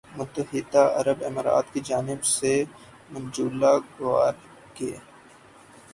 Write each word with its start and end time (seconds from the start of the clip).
متحدہ 0.17 0.83
عرب 0.99 1.19
امارات 1.25 1.65
کی 1.73 1.79
جانب 1.83 2.21
سے 2.27 2.53
منجولا 3.11 3.73
گوروگے 3.91 4.91